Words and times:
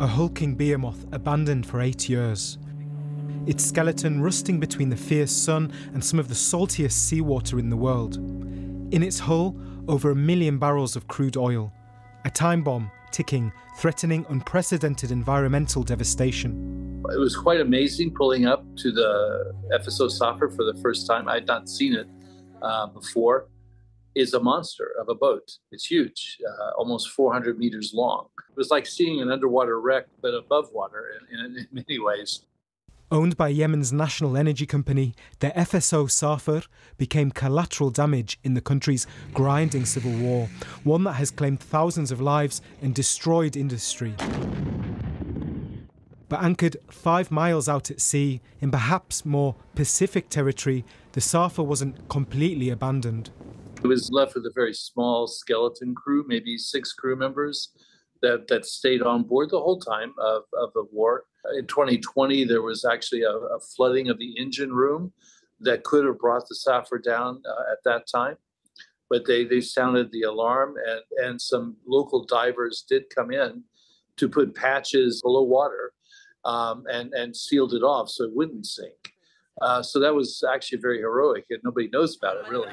a 0.00 0.06
hulking 0.06 0.54
behemoth 0.54 1.04
abandoned 1.12 1.66
for 1.66 1.82
eight 1.82 2.08
years. 2.08 2.56
Its 3.46 3.62
skeleton 3.62 4.22
rusting 4.22 4.58
between 4.58 4.88
the 4.88 4.96
fierce 4.96 5.30
sun 5.30 5.70
and 5.92 6.02
some 6.02 6.18
of 6.18 6.28
the 6.28 6.34
saltiest 6.34 6.92
seawater 6.92 7.58
in 7.58 7.68
the 7.68 7.76
world. 7.76 8.16
In 8.16 9.02
its 9.02 9.18
hull, 9.18 9.54
over 9.88 10.10
a 10.10 10.14
million 10.16 10.58
barrels 10.58 10.96
of 10.96 11.06
crude 11.06 11.36
oil. 11.36 11.70
A 12.24 12.30
time 12.30 12.62
bomb 12.64 12.90
ticking, 13.10 13.52
threatening 13.76 14.24
unprecedented 14.30 15.10
environmental 15.10 15.82
devastation. 15.82 17.02
It 17.12 17.18
was 17.18 17.36
quite 17.36 17.60
amazing 17.60 18.14
pulling 18.14 18.46
up 18.46 18.64
to 18.76 18.92
the 18.92 19.52
FSO 19.72 20.10
Safer 20.10 20.48
for 20.48 20.64
the 20.64 20.78
first 20.80 21.06
time. 21.06 21.28
I 21.28 21.34
had 21.34 21.46
not 21.46 21.68
seen 21.68 21.94
it 21.94 22.08
uh, 22.62 22.86
before. 22.86 23.48
Is 24.16 24.34
a 24.34 24.40
monster 24.40 24.92
of 25.00 25.08
a 25.08 25.14
boat. 25.14 25.58
It's 25.70 25.86
huge, 25.86 26.38
uh, 26.44 26.70
almost 26.76 27.10
400 27.10 27.58
meters 27.58 27.92
long. 27.94 28.26
It 28.50 28.56
was 28.56 28.70
like 28.70 28.84
seeing 28.84 29.20
an 29.20 29.30
underwater 29.30 29.80
wreck, 29.80 30.06
but 30.20 30.34
above 30.34 30.70
water 30.72 31.12
in, 31.30 31.38
in, 31.38 31.56
in 31.58 31.66
many 31.72 32.00
ways. 32.00 32.40
Owned 33.12 33.36
by 33.36 33.48
Yemen's 33.48 33.92
national 33.92 34.36
energy 34.36 34.66
company, 34.66 35.14
the 35.40 35.50
FSO 35.50 36.08
Safer 36.08 36.62
became 36.96 37.32
collateral 37.32 37.90
damage 37.90 38.38
in 38.44 38.54
the 38.54 38.60
country's 38.60 39.04
grinding 39.34 39.84
civil 39.84 40.12
war, 40.12 40.48
one 40.84 41.02
that 41.04 41.14
has 41.14 41.32
claimed 41.32 41.58
thousands 41.58 42.12
of 42.12 42.20
lives 42.20 42.62
and 42.80 42.94
destroyed 42.94 43.56
industry. 43.56 44.14
But 46.28 46.44
anchored 46.44 46.76
five 46.88 47.32
miles 47.32 47.68
out 47.68 47.90
at 47.90 48.00
sea, 48.00 48.40
in 48.60 48.70
perhaps 48.70 49.24
more 49.24 49.56
Pacific 49.74 50.28
territory, 50.28 50.84
the 51.10 51.20
Safer 51.20 51.64
wasn't 51.64 52.08
completely 52.08 52.70
abandoned. 52.70 53.30
It 53.82 53.86
was 53.86 54.10
left 54.12 54.34
with 54.34 54.44
a 54.44 54.52
very 54.54 54.74
small 54.74 55.26
skeleton 55.26 55.94
crew, 55.94 56.24
maybe 56.28 56.58
six 56.58 56.92
crew 56.92 57.16
members 57.16 57.70
that, 58.20 58.46
that 58.48 58.66
stayed 58.66 59.00
on 59.00 59.22
board 59.22 59.50
the 59.50 59.58
whole 59.58 59.80
time 59.80 60.12
of, 60.18 60.42
of 60.52 60.70
the 60.74 60.84
war. 60.92 61.24
In 61.56 61.66
2020, 61.66 62.44
there 62.44 62.60
was 62.60 62.84
actually 62.84 63.22
a, 63.22 63.30
a 63.30 63.58
flooding 63.74 64.10
of 64.10 64.18
the 64.18 64.36
engine 64.38 64.72
room 64.72 65.12
that 65.60 65.84
could 65.84 66.04
have 66.04 66.18
brought 66.18 66.46
the 66.46 66.56
Safer 66.56 66.98
down 66.98 67.42
uh, 67.48 67.72
at 67.72 67.78
that 67.84 68.06
time. 68.06 68.36
But 69.08 69.26
they, 69.26 69.44
they 69.44 69.62
sounded 69.62 70.12
the 70.12 70.22
alarm, 70.22 70.74
and, 70.86 71.00
and 71.26 71.40
some 71.40 71.76
local 71.86 72.24
divers 72.24 72.84
did 72.86 73.04
come 73.14 73.32
in 73.32 73.64
to 74.18 74.28
put 74.28 74.54
patches 74.54 75.22
below 75.22 75.42
water 75.42 75.94
um, 76.44 76.84
and, 76.92 77.14
and 77.14 77.34
sealed 77.34 77.72
it 77.72 77.82
off 77.82 78.10
so 78.10 78.24
it 78.24 78.34
wouldn't 78.34 78.66
sink. 78.66 78.99
Uh, 79.60 79.82
so 79.82 80.00
that 80.00 80.14
was 80.14 80.42
actually 80.50 80.78
very 80.78 80.98
heroic, 80.98 81.44
and 81.50 81.60
nobody 81.64 81.88
knows 81.92 82.16
about 82.16 82.36
it 82.38 82.48
really. 82.48 82.68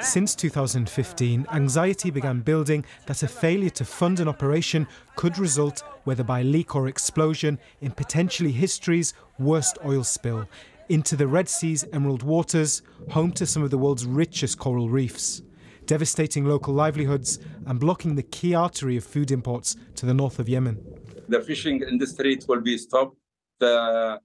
Since 0.00 0.34
2015, 0.36 1.46
anxiety 1.52 2.10
began 2.10 2.40
building 2.40 2.84
that 3.06 3.22
a 3.22 3.28
failure 3.28 3.70
to 3.70 3.84
fund 3.84 4.20
an 4.20 4.28
operation 4.28 4.86
could 5.16 5.38
result, 5.38 5.82
whether 6.04 6.24
by 6.24 6.42
leak 6.42 6.74
or 6.74 6.88
explosion, 6.88 7.58
in 7.82 7.90
potentially 7.90 8.52
history's 8.52 9.12
worst 9.38 9.76
oil 9.84 10.02
spill 10.02 10.48
into 10.88 11.16
the 11.16 11.26
Red 11.26 11.48
Sea's 11.48 11.84
emerald 11.92 12.22
waters, 12.22 12.82
home 13.10 13.32
to 13.32 13.46
some 13.46 13.62
of 13.62 13.70
the 13.70 13.78
world's 13.78 14.06
richest 14.06 14.58
coral 14.58 14.88
reefs, 14.88 15.42
devastating 15.86 16.44
local 16.44 16.74
livelihoods 16.74 17.38
and 17.66 17.78
blocking 17.78 18.14
the 18.14 18.22
key 18.22 18.54
artery 18.54 18.96
of 18.96 19.04
food 19.04 19.30
imports 19.30 19.76
to 19.96 20.06
the 20.06 20.14
north 20.14 20.38
of 20.38 20.48
Yemen. 20.48 20.82
The 21.28 21.42
fishing 21.42 21.82
industry 21.82 22.38
will 22.48 22.60
be 22.60 22.78
stopped. 22.78 23.16
The 23.60 24.20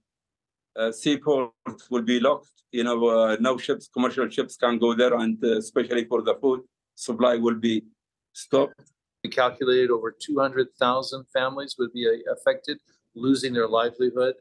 uh, 0.76 0.92
seaport 0.92 1.52
will 1.90 2.02
be 2.02 2.20
locked. 2.20 2.50
You 2.72 2.84
know, 2.84 3.06
uh, 3.06 3.36
no 3.40 3.56
ships, 3.56 3.88
commercial 3.88 4.28
ships 4.28 4.56
can 4.56 4.78
go 4.78 4.94
there, 4.94 5.14
and 5.14 5.42
uh, 5.44 5.58
especially 5.58 6.04
for 6.04 6.22
the 6.22 6.34
food 6.34 6.62
supply 6.94 7.36
will 7.36 7.54
be 7.54 7.84
stopped. 8.32 8.80
We 9.22 9.30
calculated 9.30 9.90
over 9.90 10.10
200,000 10.10 11.24
families 11.32 11.76
would 11.78 11.92
be 11.92 12.06
uh, 12.06 12.32
affected, 12.32 12.78
losing 13.14 13.52
their 13.54 13.68
livelihood, 13.68 14.34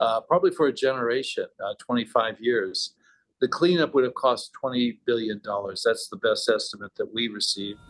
uh, 0.00 0.20
probably 0.20 0.52
for 0.52 0.68
a 0.68 0.72
generation, 0.72 1.46
uh, 1.64 1.74
25 1.78 2.40
years. 2.40 2.94
The 3.40 3.48
cleanup 3.48 3.92
would 3.94 4.04
have 4.04 4.14
cost 4.14 4.52
$20 4.62 4.98
billion. 5.04 5.40
That's 5.44 6.08
the 6.08 6.16
best 6.22 6.48
estimate 6.48 6.92
that 6.96 7.12
we 7.12 7.28
received. 7.28 7.80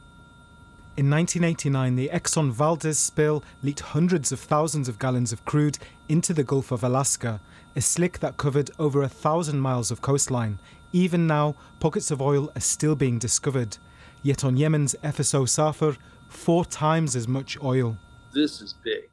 In 0.94 1.08
1989, 1.08 1.96
the 1.96 2.10
Exxon 2.12 2.50
Valdez 2.50 2.98
spill 2.98 3.42
leaked 3.62 3.80
hundreds 3.80 4.30
of 4.30 4.38
thousands 4.38 4.90
of 4.90 4.98
gallons 4.98 5.32
of 5.32 5.42
crude 5.46 5.78
into 6.10 6.34
the 6.34 6.44
Gulf 6.44 6.70
of 6.70 6.84
Alaska, 6.84 7.40
a 7.74 7.80
slick 7.80 8.18
that 8.18 8.36
covered 8.36 8.70
over 8.78 9.02
a 9.02 9.08
thousand 9.08 9.58
miles 9.60 9.90
of 9.90 10.02
coastline. 10.02 10.58
Even 10.92 11.26
now, 11.26 11.54
pockets 11.80 12.10
of 12.10 12.20
oil 12.20 12.52
are 12.54 12.60
still 12.60 12.94
being 12.94 13.18
discovered. 13.18 13.78
Yet 14.22 14.44
on 14.44 14.58
Yemen's 14.58 14.94
FSO 15.02 15.48
Safer, 15.48 15.96
four 16.28 16.66
times 16.66 17.16
as 17.16 17.26
much 17.26 17.56
oil. 17.62 17.96
This 18.34 18.60
is 18.60 18.74
big. 18.84 19.08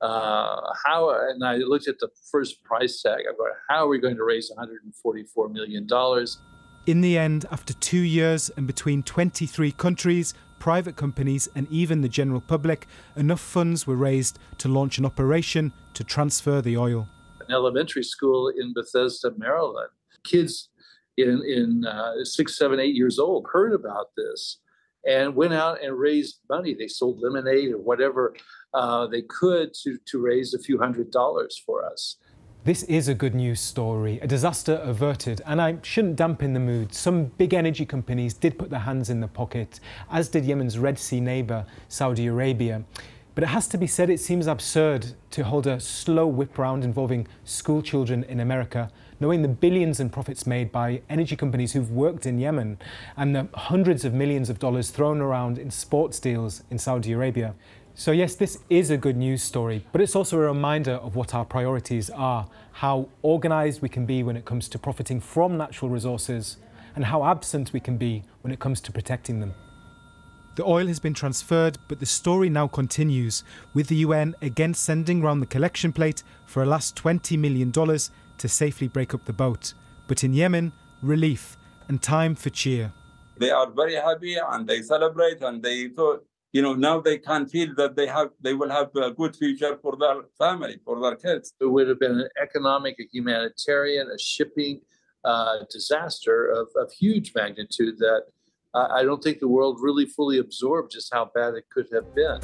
Uh, 0.00 0.60
how 0.84 1.10
and 1.30 1.44
I 1.44 1.54
looked 1.58 1.86
at 1.86 2.00
the 2.00 2.08
first 2.32 2.64
price 2.64 3.00
tag. 3.00 3.20
I 3.30 3.32
thought, 3.36 3.52
how 3.68 3.84
are 3.84 3.88
we 3.88 4.00
going 4.00 4.16
to 4.16 4.24
raise 4.24 4.50
144 4.50 5.48
million 5.50 5.86
dollars? 5.86 6.38
In 6.84 7.00
the 7.00 7.16
end, 7.16 7.46
after 7.52 7.74
two 7.74 8.00
years 8.00 8.50
and 8.56 8.66
between 8.66 9.04
23 9.04 9.70
countries, 9.70 10.34
private 10.62 10.94
companies, 10.94 11.48
and 11.56 11.66
even 11.72 12.02
the 12.02 12.08
general 12.08 12.40
public, 12.40 12.86
enough 13.16 13.40
funds 13.40 13.84
were 13.84 13.96
raised 13.96 14.38
to 14.58 14.68
launch 14.68 14.96
an 14.96 15.04
operation 15.04 15.72
to 15.92 16.04
transfer 16.04 16.62
the 16.62 16.76
oil. 16.76 17.08
An 17.40 17.52
elementary 17.52 18.04
school 18.04 18.46
in 18.46 18.72
Bethesda, 18.72 19.32
Maryland. 19.36 19.88
Kids 20.22 20.68
in, 21.16 21.42
in 21.44 21.84
uh, 21.84 22.22
six, 22.22 22.56
seven, 22.56 22.78
eight 22.78 22.94
years 22.94 23.18
old 23.18 23.44
heard 23.52 23.72
about 23.72 24.10
this 24.16 24.58
and 25.04 25.34
went 25.34 25.52
out 25.52 25.82
and 25.82 25.98
raised 25.98 26.38
money. 26.48 26.74
They 26.74 26.86
sold 26.86 27.20
lemonade 27.20 27.72
or 27.72 27.78
whatever 27.78 28.32
uh, 28.72 29.08
they 29.08 29.22
could 29.22 29.74
to, 29.82 29.98
to 30.10 30.20
raise 30.20 30.54
a 30.54 30.60
few 30.60 30.78
hundred 30.78 31.10
dollars 31.10 31.60
for 31.66 31.84
us. 31.84 32.18
This 32.64 32.84
is 32.84 33.08
a 33.08 33.14
good 33.14 33.34
news 33.34 33.58
story, 33.58 34.20
a 34.22 34.28
disaster 34.28 34.80
averted, 34.84 35.42
and 35.46 35.60
I 35.60 35.78
shouldn't 35.82 36.14
dampen 36.14 36.52
the 36.52 36.60
mood. 36.60 36.94
Some 36.94 37.24
big 37.24 37.54
energy 37.54 37.84
companies 37.84 38.34
did 38.34 38.56
put 38.56 38.70
their 38.70 38.78
hands 38.78 39.10
in 39.10 39.18
the 39.18 39.26
pocket, 39.26 39.80
as 40.12 40.28
did 40.28 40.44
Yemen's 40.44 40.78
Red 40.78 40.96
Sea 40.96 41.18
neighbour, 41.18 41.66
Saudi 41.88 42.28
Arabia. 42.28 42.84
But 43.34 43.42
it 43.42 43.48
has 43.48 43.66
to 43.66 43.78
be 43.78 43.88
said, 43.88 44.10
it 44.10 44.20
seems 44.20 44.46
absurd 44.46 45.14
to 45.32 45.42
hold 45.42 45.66
a 45.66 45.80
slow 45.80 46.28
whip 46.28 46.56
round 46.56 46.84
involving 46.84 47.26
school 47.42 47.82
children 47.82 48.22
in 48.22 48.38
America, 48.38 48.92
knowing 49.18 49.42
the 49.42 49.48
billions 49.48 49.98
in 49.98 50.08
profits 50.08 50.46
made 50.46 50.70
by 50.70 51.02
energy 51.10 51.34
companies 51.34 51.72
who've 51.72 51.90
worked 51.90 52.26
in 52.26 52.38
Yemen 52.38 52.78
and 53.16 53.34
the 53.34 53.48
hundreds 53.54 54.04
of 54.04 54.14
millions 54.14 54.48
of 54.48 54.60
dollars 54.60 54.90
thrown 54.90 55.20
around 55.20 55.58
in 55.58 55.72
sports 55.72 56.20
deals 56.20 56.62
in 56.70 56.78
Saudi 56.78 57.10
Arabia. 57.10 57.56
So, 57.94 58.10
yes, 58.10 58.34
this 58.34 58.58
is 58.70 58.88
a 58.88 58.96
good 58.96 59.18
news 59.18 59.42
story, 59.42 59.84
but 59.92 60.00
it's 60.00 60.16
also 60.16 60.38
a 60.38 60.46
reminder 60.46 60.92
of 60.92 61.14
what 61.14 61.34
our 61.34 61.44
priorities 61.44 62.08
are, 62.08 62.48
how 62.72 63.08
organised 63.22 63.82
we 63.82 63.90
can 63.90 64.06
be 64.06 64.22
when 64.22 64.34
it 64.34 64.46
comes 64.46 64.66
to 64.70 64.78
profiting 64.78 65.20
from 65.20 65.58
natural 65.58 65.90
resources, 65.90 66.56
and 66.96 67.04
how 67.04 67.22
absent 67.22 67.74
we 67.74 67.80
can 67.80 67.98
be 67.98 68.24
when 68.40 68.52
it 68.52 68.58
comes 68.58 68.80
to 68.80 68.92
protecting 68.92 69.40
them. 69.40 69.54
The 70.56 70.64
oil 70.64 70.86
has 70.86 71.00
been 71.00 71.12
transferred, 71.12 71.76
but 71.86 72.00
the 72.00 72.06
story 72.06 72.48
now 72.48 72.66
continues, 72.66 73.44
with 73.74 73.88
the 73.88 73.96
UN 73.96 74.34
again 74.40 74.72
sending 74.72 75.20
round 75.20 75.42
the 75.42 75.46
collection 75.46 75.92
plate 75.92 76.22
for 76.46 76.62
a 76.62 76.66
last 76.66 76.96
$20 76.96 77.38
million 77.38 77.72
to 77.72 78.48
safely 78.48 78.88
break 78.88 79.12
up 79.12 79.26
the 79.26 79.32
boat. 79.34 79.74
But 80.08 80.24
in 80.24 80.32
Yemen, 80.32 80.72
relief 81.02 81.58
and 81.88 82.00
time 82.00 82.34
for 82.34 82.48
cheer. 82.48 82.92
They 83.36 83.50
are 83.50 83.70
very 83.70 83.96
happy 83.96 84.36
and 84.36 84.66
they 84.66 84.80
celebrate 84.80 85.42
and 85.42 85.62
they 85.62 85.88
thought 85.88 86.24
you 86.52 86.60
know 86.60 86.74
now 86.74 87.00
they 87.00 87.18
can 87.18 87.46
feel 87.48 87.74
that 87.76 87.96
they 87.96 88.06
have 88.06 88.30
they 88.40 88.54
will 88.54 88.70
have 88.70 88.90
a 88.96 89.10
good 89.10 89.34
future 89.34 89.78
for 89.82 89.96
their 89.96 90.22
family 90.38 90.78
for 90.84 91.00
their 91.00 91.16
kids. 91.16 91.54
It 91.60 91.66
would 91.66 91.88
have 91.88 91.98
been 91.98 92.20
an 92.20 92.28
economic 92.40 92.96
a 93.00 93.04
humanitarian 93.12 94.08
a 94.10 94.18
shipping 94.18 94.80
uh, 95.24 95.58
disaster 95.70 96.50
of, 96.50 96.68
of 96.76 96.92
huge 96.92 97.32
magnitude 97.34 97.96
that 97.98 98.22
uh, 98.74 98.88
i 98.90 99.04
don't 99.04 99.22
think 99.22 99.38
the 99.38 99.46
world 99.46 99.78
really 99.80 100.04
fully 100.04 100.38
absorbed 100.38 100.90
just 100.90 101.14
how 101.14 101.30
bad 101.34 101.54
it 101.54 101.64
could 101.70 101.88
have 101.92 102.14
been. 102.14 102.40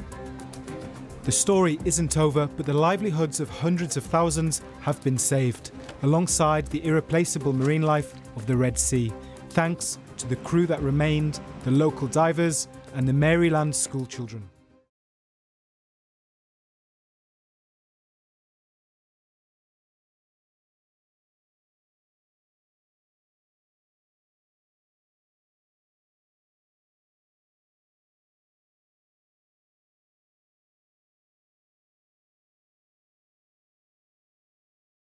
The 1.29 1.33
story 1.33 1.79
isn't 1.85 2.17
over, 2.17 2.47
but 2.57 2.65
the 2.65 2.73
livelihoods 2.73 3.39
of 3.39 3.51
hundreds 3.51 3.99
of 3.99 4.05
thousands 4.05 4.63
have 4.81 5.03
been 5.05 5.19
saved, 5.19 5.73
alongside 6.03 6.67
the 6.69 6.83
irreplaceable 6.83 7.53
marine 7.53 7.83
life 7.83 8.15
of 8.35 8.47
the 8.47 8.57
Red 8.57 8.79
Sea, 8.79 9.13
thanks 9.51 9.99
to 10.17 10.27
the 10.27 10.37
crew 10.37 10.67
that 10.67 10.81
remained, 10.81 11.41
the 11.65 11.71
local 11.71 12.07
divers, 12.09 12.69
and 12.99 13.07
the 13.07 13.13
Maryland 13.13 13.77
schoolchildren. 13.77 14.51